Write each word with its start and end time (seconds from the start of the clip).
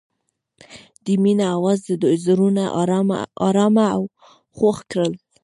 د 1.05 1.07
مینه 1.23 1.45
اواز 1.57 1.79
د 1.87 1.89
دوی 2.01 2.15
زړونه 2.25 2.63
ارامه 3.49 3.85
او 3.95 4.01
خوښ 4.55 4.77
کړل. 4.91 5.13